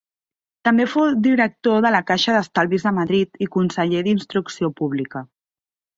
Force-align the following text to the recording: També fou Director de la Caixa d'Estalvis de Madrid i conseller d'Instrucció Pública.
També 0.67 0.87
fou 0.93 1.11
Director 1.27 1.83
de 1.87 1.91
la 1.95 2.01
Caixa 2.09 2.37
d'Estalvis 2.37 2.87
de 2.89 2.95
Madrid 3.01 3.39
i 3.47 3.51
conseller 3.57 4.03
d'Instrucció 4.09 4.73
Pública. 4.81 5.23